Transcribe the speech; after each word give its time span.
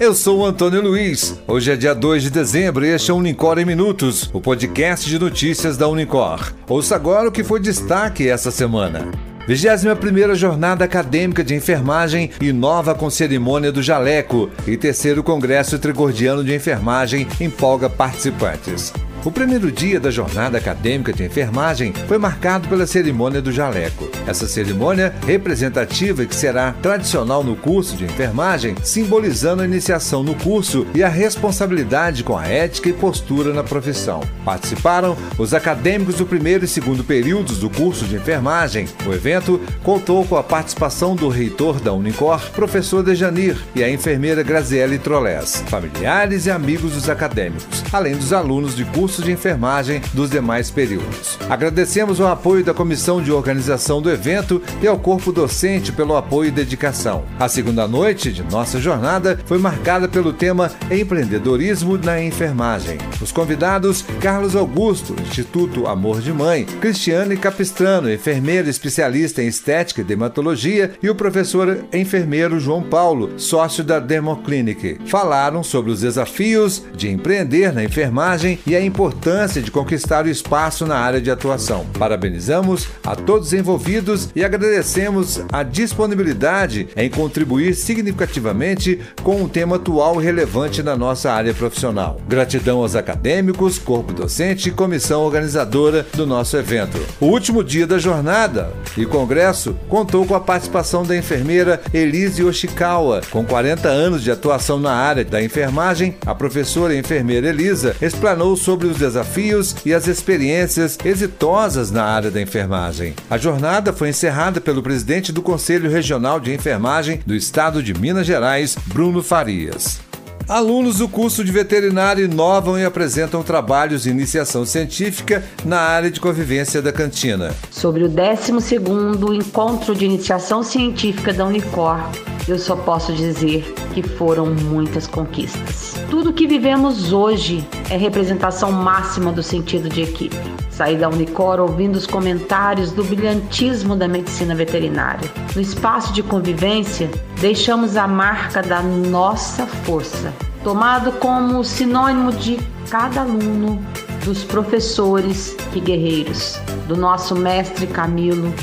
eu 0.00 0.14
sou 0.14 0.40
o 0.40 0.46
Antônio 0.46 0.80
Luiz. 0.80 1.40
Hoje 1.46 1.72
é 1.72 1.76
dia 1.76 1.94
2 1.94 2.22
de 2.22 2.30
dezembro 2.30 2.84
e 2.84 2.90
este 2.90 3.10
é 3.10 3.14
o 3.14 3.16
Unicor 3.16 3.58
em 3.58 3.64
Minutos, 3.64 4.30
o 4.32 4.40
podcast 4.40 5.08
de 5.08 5.18
notícias 5.18 5.76
da 5.76 5.88
Unicor. 5.88 6.52
Ouça 6.68 6.94
agora 6.94 7.28
o 7.28 7.32
que 7.32 7.42
foi 7.42 7.58
destaque 7.58 8.28
essa 8.28 8.50
semana. 8.50 9.10
21ª 9.48 10.34
Jornada 10.34 10.84
Acadêmica 10.84 11.42
de 11.42 11.54
Enfermagem 11.54 12.30
inova 12.40 12.94
com 12.94 13.10
cerimônia 13.10 13.72
do 13.72 13.82
Jaleco 13.82 14.50
e 14.66 14.76
terceiro 14.76 15.22
Congresso 15.22 15.78
Trigordiano 15.78 16.44
de 16.44 16.54
Enfermagem 16.54 17.26
empolga 17.40 17.88
participantes. 17.90 18.92
O 19.24 19.32
primeiro 19.32 19.72
dia 19.72 19.98
da 19.98 20.12
jornada 20.12 20.58
acadêmica 20.58 21.12
de 21.12 21.24
enfermagem 21.24 21.92
foi 22.06 22.18
marcado 22.18 22.68
pela 22.68 22.86
cerimônia 22.86 23.42
do 23.42 23.50
jaleco. 23.50 24.08
Essa 24.28 24.46
cerimônia, 24.46 25.12
representativa 25.26 26.24
que 26.24 26.34
será 26.34 26.72
tradicional 26.80 27.42
no 27.42 27.56
curso 27.56 27.96
de 27.96 28.04
enfermagem, 28.04 28.76
simbolizando 28.82 29.62
a 29.62 29.64
iniciação 29.64 30.22
no 30.22 30.36
curso 30.36 30.86
e 30.94 31.02
a 31.02 31.08
responsabilidade 31.08 32.22
com 32.22 32.38
a 32.38 32.46
ética 32.46 32.90
e 32.90 32.92
postura 32.92 33.52
na 33.52 33.64
profissão. 33.64 34.20
Participaram 34.44 35.16
os 35.36 35.52
acadêmicos 35.52 36.14
do 36.14 36.26
primeiro 36.26 36.64
e 36.64 36.68
segundo 36.68 37.02
períodos 37.02 37.58
do 37.58 37.68
curso 37.68 38.04
de 38.04 38.16
enfermagem. 38.16 38.86
O 39.04 39.12
evento 39.12 39.60
contou 39.82 40.24
com 40.24 40.36
a 40.36 40.44
participação 40.44 41.16
do 41.16 41.28
reitor 41.28 41.80
da 41.80 41.92
Unicor, 41.92 42.40
professor 42.52 43.02
Dejanir, 43.02 43.56
e 43.74 43.82
a 43.82 43.90
enfermeira 43.90 44.44
Graziele 44.44 44.96
Trolés, 44.96 45.64
familiares 45.66 46.46
e 46.46 46.50
amigos 46.52 46.92
dos 46.92 47.08
acadêmicos, 47.08 47.82
além 47.92 48.16
dos 48.16 48.32
alunos 48.32 48.76
de 48.76 48.84
curso 48.84 49.07
curso 49.08 49.22
de 49.22 49.32
enfermagem 49.32 50.02
dos 50.12 50.28
demais 50.28 50.70
períodos. 50.70 51.38
Agradecemos 51.48 52.20
o 52.20 52.26
apoio 52.26 52.62
da 52.62 52.74
comissão 52.74 53.22
de 53.22 53.32
organização 53.32 54.02
do 54.02 54.10
evento 54.10 54.60
e 54.82 54.86
ao 54.86 54.98
corpo 54.98 55.32
docente 55.32 55.90
pelo 55.90 56.14
apoio 56.14 56.48
e 56.48 56.50
dedicação. 56.50 57.24
A 57.40 57.48
segunda 57.48 57.88
noite 57.88 58.30
de 58.30 58.42
nossa 58.42 58.78
jornada 58.78 59.40
foi 59.46 59.56
marcada 59.56 60.06
pelo 60.06 60.30
tema 60.30 60.70
Empreendedorismo 60.90 61.96
na 61.96 62.22
Enfermagem. 62.22 62.98
Os 63.18 63.32
convidados: 63.32 64.04
Carlos 64.20 64.54
Augusto, 64.54 65.16
Instituto 65.22 65.86
Amor 65.86 66.20
de 66.20 66.30
Mãe, 66.30 66.66
Cristiane 66.66 67.34
Capistrano, 67.34 68.12
enfermeira 68.12 68.68
especialista 68.68 69.42
em 69.42 69.46
estética 69.46 70.02
e 70.02 70.04
dermatologia, 70.04 70.92
e 71.02 71.08
o 71.08 71.14
professor 71.14 71.78
enfermeiro 71.94 72.60
João 72.60 72.82
Paulo, 72.82 73.40
sócio 73.40 73.82
da 73.82 73.98
Dermoclinic. 73.98 74.98
Falaram 75.06 75.62
sobre 75.62 75.92
os 75.92 76.02
desafios 76.02 76.84
de 76.94 77.08
empreender 77.08 77.72
na 77.72 77.82
enfermagem 77.82 78.58
e 78.66 78.76
a 78.76 78.84
importância 78.98 79.62
de 79.62 79.70
conquistar 79.70 80.24
o 80.24 80.28
espaço 80.28 80.84
na 80.84 80.98
área 80.98 81.20
de 81.20 81.30
atuação. 81.30 81.86
Parabenizamos 81.96 82.88
a 83.06 83.14
todos 83.14 83.52
envolvidos 83.52 84.28
e 84.34 84.44
agradecemos 84.44 85.40
a 85.52 85.62
disponibilidade 85.62 86.88
em 86.96 87.08
contribuir 87.08 87.74
significativamente 87.74 88.98
com 89.22 89.40
um 89.40 89.48
tema 89.48 89.76
atual 89.76 90.20
e 90.20 90.24
relevante 90.24 90.82
na 90.82 90.96
nossa 90.96 91.30
área 91.30 91.54
profissional. 91.54 92.20
Gratidão 92.26 92.78
aos 92.78 92.96
acadêmicos, 92.96 93.78
corpo 93.78 94.12
docente 94.12 94.68
e 94.68 94.72
comissão 94.72 95.22
organizadora 95.22 96.04
do 96.14 96.26
nosso 96.26 96.56
evento. 96.56 96.98
O 97.20 97.26
último 97.26 97.62
dia 97.62 97.86
da 97.86 97.98
jornada 97.98 98.72
e 98.96 99.06
congresso 99.06 99.76
contou 99.88 100.26
com 100.26 100.34
a 100.34 100.40
participação 100.40 101.04
da 101.04 101.16
enfermeira 101.16 101.80
Elise 101.94 102.42
Yoshikawa. 102.42 103.20
Com 103.30 103.44
40 103.44 103.88
anos 103.88 104.24
de 104.24 104.32
atuação 104.32 104.80
na 104.80 104.92
área 104.92 105.24
da 105.24 105.40
enfermagem, 105.40 106.16
a 106.26 106.34
professora 106.34 106.92
e 106.92 106.98
enfermeira 106.98 107.48
Elisa 107.48 107.94
explanou 108.02 108.56
sobre 108.56 108.87
os 108.88 108.98
desafios 108.98 109.76
e 109.84 109.94
as 109.94 110.06
experiências 110.06 110.98
exitosas 111.04 111.90
na 111.90 112.04
área 112.04 112.30
da 112.30 112.40
enfermagem. 112.40 113.14
A 113.30 113.38
jornada 113.38 113.92
foi 113.92 114.08
encerrada 114.08 114.60
pelo 114.60 114.82
presidente 114.82 115.32
do 115.32 115.42
Conselho 115.42 115.90
Regional 115.90 116.40
de 116.40 116.52
Enfermagem 116.52 117.20
do 117.24 117.34
Estado 117.34 117.82
de 117.82 117.94
Minas 117.94 118.26
Gerais, 118.26 118.76
Bruno 118.86 119.22
Farias. 119.22 120.07
Alunos 120.48 120.96
do 120.96 121.06
curso 121.06 121.44
de 121.44 121.52
veterinário 121.52 122.24
inovam 122.24 122.78
e 122.78 122.82
apresentam 122.82 123.42
trabalhos 123.42 124.04
de 124.04 124.10
iniciação 124.10 124.64
científica 124.64 125.44
na 125.62 125.78
área 125.78 126.10
de 126.10 126.18
convivência 126.18 126.80
da 126.80 126.90
cantina. 126.90 127.54
Sobre 127.70 128.02
o 128.02 128.08
12º 128.08 129.34
Encontro 129.34 129.94
de 129.94 130.06
Iniciação 130.06 130.62
Científica 130.62 131.34
da 131.34 131.44
Unicor, 131.44 132.00
eu 132.48 132.58
só 132.58 132.74
posso 132.76 133.12
dizer 133.12 133.74
que 133.92 134.02
foram 134.02 134.46
muitas 134.46 135.06
conquistas. 135.06 135.92
Tudo 136.08 136.32
que 136.32 136.46
vivemos 136.46 137.12
hoje 137.12 137.62
é 137.90 137.98
representação 137.98 138.72
máxima 138.72 139.30
do 139.30 139.42
sentido 139.42 139.90
de 139.90 140.00
equipe. 140.00 140.57
Saí 140.78 140.96
da 140.96 141.08
Unicor 141.08 141.58
ouvindo 141.58 141.96
os 141.96 142.06
comentários 142.06 142.92
do 142.92 143.02
brilhantismo 143.02 143.96
da 143.96 144.06
medicina 144.06 144.54
veterinária. 144.54 145.28
No 145.52 145.60
espaço 145.60 146.12
de 146.12 146.22
convivência, 146.22 147.10
deixamos 147.40 147.96
a 147.96 148.06
marca 148.06 148.62
da 148.62 148.80
nossa 148.80 149.66
força, 149.66 150.32
tomado 150.62 151.10
como 151.18 151.64
sinônimo 151.64 152.30
de 152.30 152.60
cada 152.88 153.22
aluno, 153.22 153.84
dos 154.24 154.44
professores 154.44 155.56
e 155.74 155.80
guerreiros, 155.80 156.60
do 156.86 156.96
nosso 156.96 157.34
mestre 157.34 157.88
Camilo, 157.88 158.54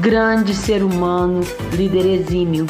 grande 0.00 0.54
ser 0.54 0.80
humano, 0.80 1.40
líder 1.72 2.06
exímio. 2.06 2.66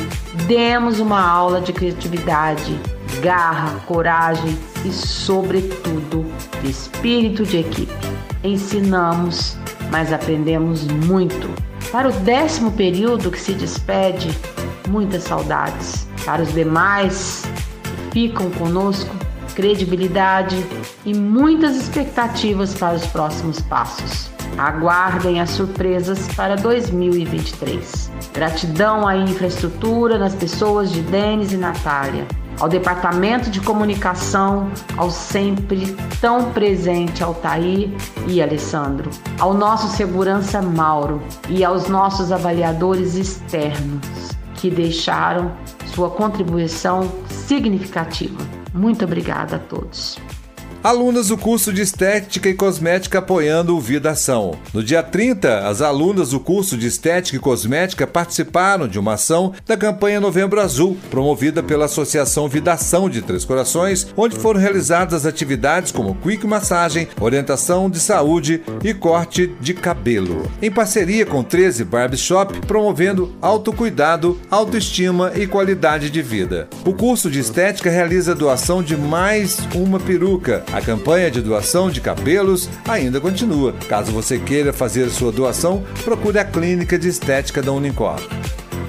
Demos 0.46 0.98
uma 0.98 1.20
aula 1.20 1.60
de 1.60 1.74
criatividade, 1.74 2.80
garra, 3.24 3.80
coragem 3.86 4.56
e, 4.84 4.92
sobretudo, 4.92 6.26
espírito 6.62 7.42
de 7.44 7.60
equipe. 7.60 7.92
Ensinamos, 8.44 9.56
mas 9.90 10.12
aprendemos 10.12 10.86
muito. 10.86 11.48
Para 11.90 12.10
o 12.10 12.12
décimo 12.12 12.72
período 12.72 13.30
que 13.30 13.40
se 13.40 13.54
despede, 13.54 14.28
muitas 14.90 15.22
saudades. 15.22 16.06
Para 16.26 16.42
os 16.42 16.52
demais 16.52 17.44
que 18.10 18.28
ficam 18.28 18.50
conosco, 18.50 19.14
credibilidade 19.54 20.62
e 21.06 21.14
muitas 21.14 21.76
expectativas 21.76 22.74
para 22.74 22.96
os 22.96 23.06
próximos 23.06 23.58
passos. 23.62 24.30
Aguardem 24.58 25.40
as 25.40 25.50
surpresas 25.50 26.28
para 26.34 26.56
2023. 26.56 28.10
Gratidão 28.34 29.06
à 29.08 29.16
infraestrutura, 29.16 30.18
nas 30.18 30.34
pessoas 30.34 30.92
de 30.92 31.00
Denis 31.02 31.52
e 31.52 31.56
Natália, 31.56 32.26
ao 32.60 32.68
Departamento 32.68 33.50
de 33.50 33.60
Comunicação, 33.60 34.70
ao 34.96 35.10
sempre 35.10 35.96
tão 36.20 36.52
presente 36.52 37.22
Altair 37.22 37.90
e 38.26 38.42
Alessandro, 38.42 39.10
ao 39.38 39.54
nosso 39.54 39.88
segurança 39.88 40.60
Mauro 40.62 41.22
e 41.48 41.64
aos 41.64 41.88
nossos 41.88 42.32
avaliadores 42.32 43.14
externos 43.14 44.30
que 44.54 44.70
deixaram 44.70 45.52
sua 45.94 46.10
contribuição 46.10 47.12
significativa. 47.28 48.38
Muito 48.72 49.04
obrigada 49.04 49.56
a 49.56 49.58
todos 49.58 50.18
alunas 50.84 51.28
do 51.28 51.38
curso 51.38 51.72
de 51.72 51.80
Estética 51.80 52.46
e 52.46 52.52
Cosmética 52.52 53.20
apoiando 53.20 53.74
o 53.74 53.80
Vida 53.80 54.10
Ação. 54.10 54.58
No 54.74 54.82
dia 54.82 55.02
30, 55.02 55.66
as 55.66 55.80
alunas 55.80 56.28
do 56.28 56.38
curso 56.38 56.76
de 56.76 56.86
Estética 56.86 57.38
e 57.38 57.40
Cosmética 57.40 58.06
participaram 58.06 58.86
de 58.86 58.98
uma 58.98 59.14
ação 59.14 59.54
da 59.66 59.78
campanha 59.78 60.20
Novembro 60.20 60.60
Azul, 60.60 60.98
promovida 61.10 61.62
pela 61.62 61.86
Associação 61.86 62.50
Vida 62.50 62.74
Ação 62.74 63.08
de 63.08 63.22
Três 63.22 63.46
Corações, 63.46 64.08
onde 64.14 64.36
foram 64.36 64.60
realizadas 64.60 65.24
atividades 65.24 65.90
como 65.90 66.16
quick 66.16 66.46
massagem, 66.46 67.08
orientação 67.18 67.88
de 67.88 67.98
saúde 67.98 68.62
e 68.82 68.92
corte 68.92 69.54
de 69.58 69.72
cabelo. 69.72 70.50
Em 70.60 70.70
parceria 70.70 71.24
com 71.24 71.42
13 71.42 71.82
Barbershop, 71.84 72.60
promovendo 72.66 73.34
autocuidado, 73.40 74.38
autoestima 74.50 75.32
e 75.34 75.46
qualidade 75.46 76.10
de 76.10 76.20
vida. 76.20 76.68
O 76.84 76.92
curso 76.92 77.30
de 77.30 77.38
estética 77.38 77.88
realiza 77.88 78.34
doação 78.34 78.82
de 78.82 78.98
mais 78.98 79.58
uma 79.74 79.98
peruca, 79.98 80.62
a 80.74 80.80
campanha 80.80 81.30
de 81.30 81.40
doação 81.40 81.88
de 81.88 82.00
cabelos 82.00 82.68
ainda 82.88 83.20
continua. 83.20 83.72
Caso 83.88 84.10
você 84.10 84.40
queira 84.40 84.72
fazer 84.72 85.08
sua 85.08 85.30
doação, 85.30 85.84
procure 86.02 86.36
a 86.36 86.44
Clínica 86.44 86.98
de 86.98 87.06
Estética 87.08 87.62
da 87.62 87.70
Unicor. 87.70 88.20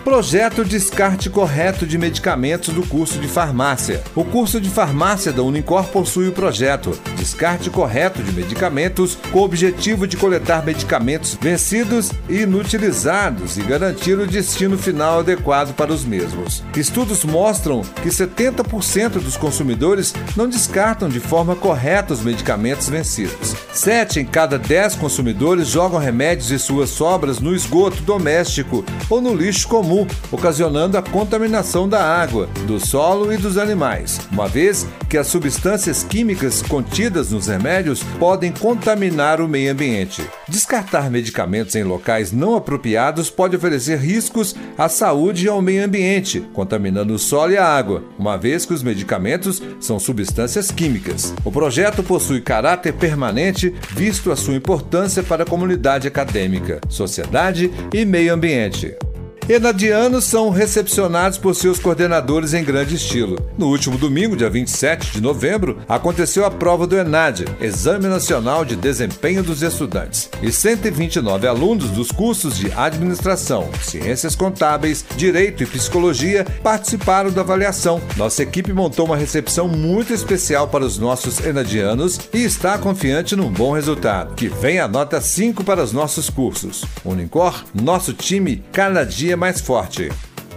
Projeto 0.05 0.63
Descarte 0.63 1.31
Correto 1.31 1.83
de 1.83 1.97
Medicamentos 1.97 2.71
do 2.71 2.85
curso 2.85 3.17
de 3.17 3.27
Farmácia. 3.27 4.03
O 4.13 4.23
curso 4.23 4.61
de 4.61 4.69
Farmácia 4.69 5.33
da 5.33 5.41
Unicor 5.41 5.85
possui 5.85 6.27
o 6.27 6.31
projeto 6.31 6.91
Descarte 7.17 7.71
Correto 7.71 8.21
de 8.21 8.31
Medicamentos 8.31 9.17
com 9.31 9.39
o 9.39 9.43
objetivo 9.43 10.05
de 10.05 10.15
coletar 10.15 10.63
medicamentos 10.63 11.35
vencidos 11.41 12.11
e 12.29 12.41
inutilizados 12.41 13.57
e 13.57 13.63
garantir 13.63 14.13
o 14.19 14.27
destino 14.27 14.77
final 14.77 15.21
adequado 15.21 15.73
para 15.73 15.91
os 15.91 16.05
mesmos. 16.05 16.63
Estudos 16.77 17.25
mostram 17.25 17.81
que 18.03 18.09
70% 18.09 19.13
dos 19.13 19.35
consumidores 19.35 20.13
não 20.37 20.47
descartam 20.47 21.09
de 21.09 21.19
forma 21.19 21.55
correta 21.55 22.13
os 22.13 22.21
medicamentos 22.21 22.87
vencidos. 22.89 23.55
Sete 23.73 24.19
em 24.19 24.25
cada 24.25 24.59
dez 24.59 24.93
consumidores 24.93 25.67
jogam 25.67 25.99
remédios 25.99 26.51
e 26.51 26.59
suas 26.59 26.91
sobras 26.91 27.39
no 27.39 27.55
esgoto 27.55 28.03
doméstico 28.03 28.85
ou 29.09 29.19
no 29.19 29.33
lixo 29.33 29.67
comum 29.67 29.94
comum, 29.95 30.07
ocasionando 30.31 30.97
a 30.97 31.01
contaminação 31.01 31.87
da 31.87 32.03
água, 32.03 32.49
do 32.67 32.79
solo 32.79 33.31
e 33.31 33.37
dos 33.37 33.57
animais, 33.57 34.19
uma 34.31 34.47
vez 34.47 34.85
que 35.09 35.17
as 35.17 35.27
substâncias 35.27 36.03
químicas 36.03 36.61
contidas 36.61 37.31
nos 37.31 37.47
remédios 37.47 38.03
podem 38.19 38.51
contaminar 38.51 39.39
o 39.39 39.47
meio 39.47 39.71
ambiente. 39.71 40.25
Descartar 40.49 41.09
medicamentos 41.09 41.75
em 41.75 41.83
locais 41.83 42.31
não 42.31 42.55
apropriados 42.55 43.29
pode 43.29 43.55
oferecer 43.55 43.97
riscos 43.97 44.55
à 44.77 44.89
saúde 44.89 45.45
e 45.45 45.49
ao 45.49 45.61
meio 45.61 45.85
ambiente, 45.85 46.41
contaminando 46.53 47.13
o 47.13 47.19
solo 47.19 47.53
e 47.53 47.57
a 47.57 47.65
água, 47.65 48.03
uma 48.17 48.37
vez 48.37 48.65
que 48.65 48.73
os 48.73 48.83
medicamentos 48.83 49.61
são 49.79 49.99
substâncias 49.99 50.71
químicas. 50.71 51.33
O 51.45 51.51
projeto 51.51 52.03
possui 52.03 52.41
caráter 52.41 52.93
permanente, 52.93 53.73
visto 53.91 54.31
a 54.31 54.35
sua 54.35 54.55
importância 54.55 55.23
para 55.23 55.43
a 55.43 55.47
comunidade 55.47 56.07
acadêmica, 56.07 56.81
sociedade 56.89 57.71
e 57.93 58.03
meio 58.03 58.33
ambiente. 58.33 58.95
Enadianos 59.47 60.23
são 60.23 60.49
recepcionados 60.49 61.37
por 61.37 61.53
seus 61.53 61.77
coordenadores 61.77 62.55
em 62.55 62.63
grande 62.63 62.95
estilo. 62.95 63.37
No 63.55 63.67
último 63.67 63.95
domingo, 63.95 64.35
dia 64.35 64.49
27 64.49 65.11
de 65.11 65.21
novembro, 65.21 65.77
aconteceu 65.87 66.43
a 66.45 66.49
prova 66.49 66.87
do 66.87 66.97
ENAD, 66.97 67.45
Exame 67.61 68.07
Nacional 68.07 68.65
de 68.65 68.75
Desempenho 68.75 69.43
dos 69.43 69.61
Estudantes, 69.61 70.31
e 70.41 70.51
129 70.51 71.45
alunos 71.45 71.91
dos 71.91 72.11
cursos 72.11 72.57
de 72.57 72.71
Administração, 72.71 73.69
Ciências 73.83 74.35
Contábeis, 74.35 75.05
Direito 75.15 75.61
e 75.61 75.67
Psicologia 75.67 76.43
participaram 76.63 77.29
da 77.29 77.41
avaliação. 77.41 78.01
Nossa 78.17 78.41
equipe 78.41 78.73
montou 78.73 79.05
uma 79.05 79.15
recepção 79.15 79.67
muito 79.67 80.11
especial 80.11 80.67
para 80.69 80.83
os 80.83 80.97
nossos 80.97 81.39
enadianos 81.45 82.19
e 82.33 82.43
está 82.43 82.79
confiante 82.79 83.35
num 83.35 83.51
bom 83.51 83.73
resultado. 83.73 84.33
Que 84.33 84.47
vem 84.47 84.79
a 84.79 84.87
nota 84.87 85.21
5 85.21 85.63
para 85.63 85.83
os 85.83 85.93
nossos 85.93 86.31
cursos. 86.31 86.83
Unicor, 87.05 87.63
nosso 87.75 88.11
time 88.11 88.63
cada 88.71 89.03
dia 89.03 89.34
mais 89.35 89.61
forte. 89.61 90.11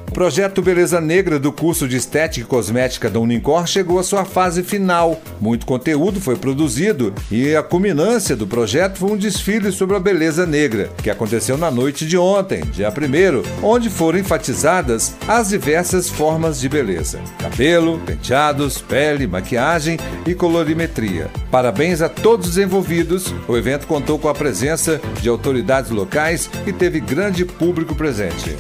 O 0.09 0.11
projeto 0.11 0.63
Beleza 0.63 1.03
Negra 1.03 1.39
do 1.39 1.53
curso 1.53 1.87
de 1.87 1.99
Estética 1.99 2.45
e 2.45 2.49
Cosmética 2.49 3.11
da 3.11 3.21
Unicor 3.21 3.67
chegou 3.67 3.99
à 3.99 4.03
sua 4.03 4.25
fase 4.25 4.63
final. 4.63 5.21
Muito 5.39 5.67
conteúdo 5.67 6.19
foi 6.19 6.35
produzido 6.35 7.13
e 7.31 7.55
a 7.55 7.63
culminância 7.63 8.35
do 8.35 8.47
projeto 8.47 8.97
foi 8.97 9.13
um 9.13 9.17
desfile 9.19 9.71
sobre 9.71 9.97
a 9.97 10.01
beleza 10.01 10.47
negra, 10.47 10.91
que 11.03 11.11
aconteceu 11.11 11.59
na 11.59 11.71
noite 11.71 12.07
de 12.07 12.17
ontem, 12.17 12.63
dia 12.73 12.89
1 12.89 13.63
onde 13.63 13.91
foram 13.91 14.19
enfatizadas 14.19 15.15
as 15.29 15.51
diversas 15.51 16.09
formas 16.09 16.59
de 16.59 16.71
beleza: 16.71 17.21
cabelo, 17.39 18.01
penteados, 18.07 18.79
pele, 18.79 19.27
maquiagem 19.27 19.99
e 20.27 20.35
colorimetria. 20.35 21.29
Parabéns 21.51 22.01
a 22.01 22.09
todos 22.09 22.49
os 22.49 22.59
envolvidos. 22.59 23.33
O 23.47 23.57
evento 23.57 23.87
contou 23.87 24.19
com 24.19 24.29
a 24.29 24.35
presença 24.35 24.99
de 25.21 25.29
autoridades 25.29 25.91
locais 25.91 26.49
e 26.67 26.73
teve 26.73 26.99
grande 26.99 27.45
público 27.45 27.95
presente. 27.95 28.57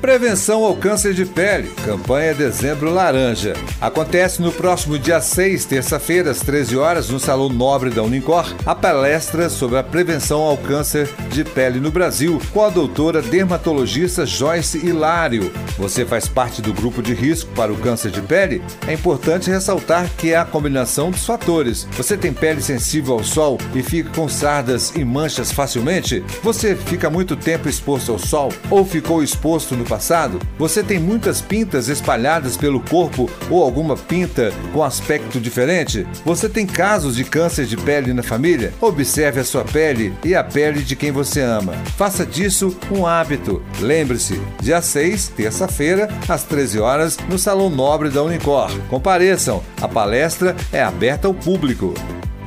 Prevenção 0.00 0.62
ao 0.62 0.76
câncer 0.76 1.14
de 1.14 1.24
pele, 1.24 1.70
campanha 1.84 2.34
Dezembro 2.34 2.92
Laranja. 2.92 3.54
Acontece 3.80 4.42
no 4.42 4.52
próximo 4.52 4.98
dia 4.98 5.20
6, 5.20 5.64
terça-feira, 5.64 6.30
às 6.30 6.40
13 6.40 6.76
horas, 6.76 7.08
no 7.08 7.18
Salão 7.18 7.48
Nobre 7.48 7.88
da 7.90 8.02
Unicor, 8.02 8.54
a 8.66 8.74
palestra 8.74 9.48
sobre 9.48 9.78
a 9.78 9.82
prevenção 9.82 10.42
ao 10.42 10.56
câncer 10.58 11.08
de 11.30 11.42
pele 11.42 11.80
no 11.80 11.90
Brasil, 11.90 12.40
com 12.52 12.62
a 12.62 12.68
doutora 12.68 13.22
dermatologista 13.22 14.26
Joyce 14.26 14.86
Hilário. 14.86 15.50
Você 15.78 16.04
faz 16.04 16.28
parte 16.28 16.60
do 16.60 16.74
grupo 16.74 17.02
de 17.02 17.14
risco 17.14 17.50
para 17.54 17.72
o 17.72 17.76
câncer 17.76 18.10
de 18.10 18.20
pele? 18.20 18.62
É 18.86 18.92
importante 18.92 19.50
ressaltar 19.50 20.10
que 20.18 20.32
é 20.32 20.36
a 20.36 20.44
combinação 20.44 21.10
dos 21.10 21.24
fatores. 21.24 21.88
Você 21.92 22.16
tem 22.16 22.32
pele 22.32 22.60
sensível 22.60 23.14
ao 23.14 23.24
sol 23.24 23.58
e 23.74 23.82
fica 23.82 24.10
com 24.10 24.28
sardas 24.28 24.92
e 24.94 25.04
manchas 25.04 25.50
facilmente? 25.50 26.22
Você 26.42 26.76
fica 26.76 27.08
muito 27.08 27.34
tempo 27.34 27.68
exposto 27.68 28.12
ao 28.12 28.18
sol 28.18 28.52
ou 28.70 28.84
ficou 28.84 29.22
exposto 29.22 29.74
no 29.74 29.85
passado? 29.86 30.38
Você 30.58 30.82
tem 30.82 30.98
muitas 30.98 31.40
pintas 31.40 31.88
espalhadas 31.88 32.56
pelo 32.56 32.80
corpo 32.80 33.30
ou 33.50 33.62
alguma 33.62 33.96
pinta 33.96 34.52
com 34.72 34.82
aspecto 34.82 35.40
diferente? 35.40 36.06
Você 36.24 36.48
tem 36.48 36.66
casos 36.66 37.16
de 37.16 37.24
câncer 37.24 37.66
de 37.66 37.76
pele 37.76 38.12
na 38.12 38.22
família? 38.22 38.72
Observe 38.80 39.40
a 39.40 39.44
sua 39.44 39.64
pele 39.64 40.12
e 40.24 40.34
a 40.34 40.44
pele 40.44 40.82
de 40.82 40.94
quem 40.96 41.10
você 41.10 41.40
ama. 41.40 41.72
Faça 41.96 42.26
disso 42.26 42.76
um 42.90 43.06
hábito. 43.06 43.62
Lembre-se, 43.80 44.40
dia 44.60 44.82
6, 44.82 45.28
terça-feira, 45.28 46.08
às 46.28 46.44
13 46.44 46.80
horas, 46.80 47.16
no 47.28 47.38
Salão 47.38 47.70
Nobre 47.70 48.10
da 48.10 48.22
Unicor. 48.22 48.70
Compareçam, 48.88 49.62
a 49.80 49.88
palestra 49.88 50.54
é 50.72 50.82
aberta 50.82 51.28
ao 51.28 51.34
público. 51.34 51.94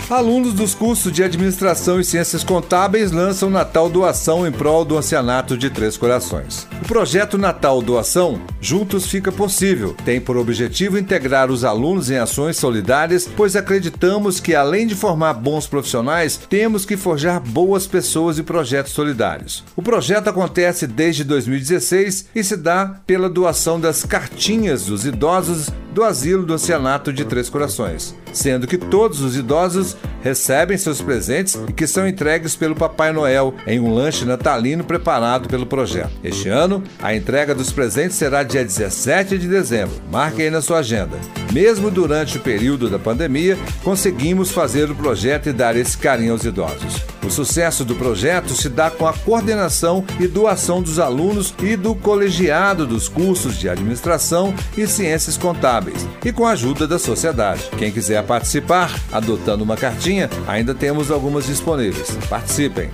Alunos 0.10 0.54
dos 0.54 0.74
cursos 0.74 1.12
de 1.12 1.24
Administração 1.24 2.00
e 2.00 2.04
Ciências 2.04 2.44
Contábeis 2.44 3.12
lançam 3.12 3.48
Natal 3.48 3.88
Doação 3.88 4.48
em 4.48 4.52
prol 4.52 4.84
do 4.84 4.98
Ancianato 4.98 5.56
de 5.56 5.70
Três 5.70 5.98
Corações. 5.98 6.68
O 6.82 6.88
projeto 6.88 7.38
Natal 7.38 7.80
Doação 7.80 8.42
Juntos 8.62 9.08
Fica 9.08 9.32
Possível 9.32 9.96
tem 10.04 10.20
por 10.20 10.36
objetivo 10.36 10.98
integrar 10.98 11.50
os 11.50 11.64
alunos 11.64 12.12
em 12.12 12.18
ações 12.18 12.58
solidárias, 12.58 13.28
pois 13.38 13.56
acreditamos 13.56 14.40
que, 14.42 14.54
além 14.54 14.86
de 14.86 14.96
formar 14.96 15.34
bons 15.34 15.66
profissionais, 15.66 16.38
temos 16.50 16.86
que 16.86 16.98
forjar 16.98 17.40
boas 17.40 17.88
pessoas 17.88 18.38
e 18.38 18.44
projetos 18.44 18.92
solidários. 18.92 19.64
O 19.78 19.82
projeto 19.82 20.28
acontece 20.28 20.86
desde 20.86 21.24
2016 21.24 22.30
e 22.36 22.44
se 22.44 22.58
dá 22.58 23.00
pela 23.08 23.30
doação 23.30 23.80
das 23.80 24.04
cartinhas 24.04 24.86
dos 24.86 25.06
idosos 25.06 25.70
do 25.94 26.04
Asilo 26.04 26.46
do 26.46 26.54
Oceanato 26.54 27.12
de 27.12 27.26
Três 27.26 27.50
Corações, 27.50 28.16
sendo 28.32 28.68
que 28.68 28.78
todos 28.78 29.22
os 29.22 29.36
idosos 29.36 29.98
recebem 30.22 30.78
seus 30.78 31.02
presentes 31.02 31.58
e 31.68 31.74
que 31.74 31.88
são 31.88 32.08
entregues 32.08 32.56
pelo 32.56 32.76
Papai 32.76 33.12
Noel 33.12 33.54
em 33.66 33.80
um 33.80 33.94
lanche 33.94 34.26
natalino 34.26 34.84
preparado 34.84 35.48
pelo 35.50 35.66
projeto. 35.66 36.12
Este 36.24 36.50
ano, 36.50 36.84
a 37.02 37.16
entrega 37.16 37.56
dos 37.56 37.72
presentes 37.72 38.18
será 38.18 38.44
dia 38.50 38.66
17 38.66 39.38
de 39.38 39.48
dezembro. 39.48 39.96
Marque 40.12 40.42
aí 40.42 40.50
na 40.50 40.62
sua 40.62 40.80
agenda. 40.80 41.18
Mesmo 41.54 41.92
durante 41.92 42.38
o 42.38 42.42
período 42.42 42.90
da 42.90 42.98
pandemia, 42.98 43.57
conseguimos 43.84 44.51
fazer 44.51 44.90
o 44.90 44.96
projeto 44.96 45.50
e 45.50 45.54
dar 45.54 45.75
esse 45.75 45.98
carinho 45.98 46.34
aos 46.34 46.44
idosos. 46.44 47.04
O 47.24 47.30
sucesso 47.30 47.86
do 47.86 47.96
projeto 47.96 48.54
se 48.54 48.68
dá 48.68 48.90
com 48.90 49.06
a 49.06 49.13
coordenação 49.13 50.04
e 50.19 50.28
doação 50.28 50.81
dos 50.81 50.98
alunos 51.00 51.54
e 51.62 51.75
do 51.75 51.94
colegiado 51.94 52.88
dos 52.88 53.07
cursos 53.07 53.57
de 53.57 53.69
administração 53.69 54.54
e 54.75 54.88
ciências 54.88 55.38
contábeis 55.38 56.07
e 56.25 56.31
com 56.31 56.45
a 56.45 56.52
ajuda 56.52 56.88
da 56.88 56.98
sociedade. 56.98 57.69
Quem 57.78 57.92
quiser 57.92 58.24
participar, 58.24 59.00
adotando 59.12 59.63
uma 59.63 59.78
cartinha, 59.78 60.30
ainda 60.48 60.74
temos 60.74 61.12
algumas 61.12 61.45
disponíveis. 61.45 62.18
Participem! 62.28 62.90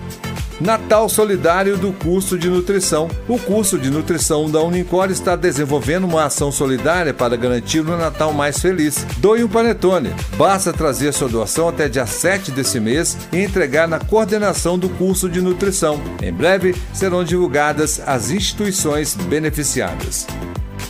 Natal 0.60 1.10
Solidário 1.10 1.78
do 1.78 1.92
curso 1.92 2.38
de 2.38 2.50
nutrição. 2.50 3.10
O 3.28 3.38
curso 3.38 3.78
de 3.78 3.90
nutrição 3.90 4.50
da 4.50 4.62
Unicor 4.62 5.12
está 5.12 5.36
desenvolvendo 5.36 6.06
uma 6.06 6.26
ação 6.26 6.52
solidária 6.52 7.14
para 7.14 7.36
garantir 7.36 7.82
um 7.82 7.98
Natal 7.98 8.34
mais 8.34 8.60
feliz. 8.60 9.06
Doe 9.18 9.44
um 9.44 9.48
panetone. 9.48 10.14
Basta 10.38 10.72
trazer 10.72 11.14
sua 11.14 11.28
doação 11.28 11.70
até 11.70 11.90
dia 11.90 12.06
7 12.06 12.52
desse 12.52 12.80
mês 12.80 13.18
e 13.32 13.40
entregar 13.40 13.88
na 13.88 14.00
coordenação 14.00 14.80
do 14.80 14.90
curso 14.90 15.30
de 15.30 15.42
nutrição. 15.42 16.00
Em 16.22 16.32
breve 16.32 16.76
serão 16.94 17.24
divulgadas 17.24 18.02
as 18.06 18.30
instituições 18.32 19.16
beneficiadas. 19.16 20.26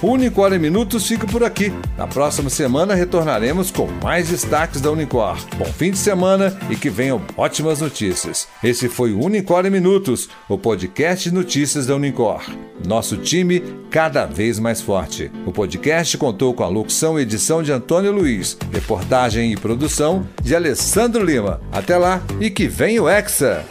Unicor 0.06 0.54
em 0.54 0.60
Minutos 0.60 1.08
fica 1.08 1.26
por 1.26 1.44
aqui. 1.44 1.74
Na 1.98 2.06
próxima 2.06 2.50
semana 2.50 2.94
retornaremos 2.94 3.72
com 3.72 3.88
mais 4.04 4.30
destaques 4.30 4.80
da 4.80 4.92
Unicor. 4.92 5.38
Bom 5.58 5.66
fim 5.66 5.92
de 5.92 5.98
semana 5.98 6.56
e 6.70 6.76
que 6.76 6.90
venham 6.90 7.22
ótimas 7.36 7.82
notícias. 7.82 8.48
Esse 8.64 8.88
foi 8.88 9.14
o 9.14 9.24
Unicor 9.24 9.66
em 9.66 9.70
Minutos, 9.72 10.30
o 10.48 10.58
podcast 10.58 11.30
de 11.30 11.36
notícias 11.36 11.88
da 11.88 11.96
Unicor. 11.96 12.44
Nosso 12.86 13.18
time 13.18 13.64
cada 13.90 14.26
vez 14.26 14.60
mais 14.60 14.80
forte. 14.80 15.32
O 15.46 15.52
podcast 15.52 16.18
contou 16.18 16.54
com 16.54 16.64
a 16.64 16.68
locução 16.68 17.18
e 17.18 17.24
edição 17.24 17.64
de 17.64 17.72
Antônio 17.72 18.12
Luiz, 18.12 18.58
reportagem 18.72 19.54
e 19.54 19.58
produção 19.58 20.28
de 20.42 20.56
Alessandro 20.56 21.24
Lima. 21.26 21.60
Até 21.72 21.98
lá 21.98 22.22
e 22.40 22.52
que 22.52 22.68
venha 22.68 23.02
o 23.02 23.10
Hexa! 23.10 23.66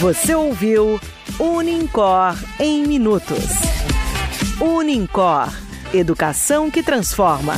Você 0.00 0.34
ouviu 0.34 1.00
Unincor 1.38 2.36
em 2.60 2.86
Minutos. 2.86 3.44
Unincor 4.60 5.48
Educação 5.92 6.70
que 6.70 6.82
transforma. 6.82 7.54